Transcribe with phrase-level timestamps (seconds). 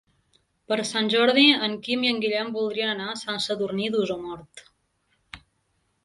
[0.71, 4.63] Per Sant Jordi en Quim i en Guillem voldrien anar a Sant Sadurní d'Osormort.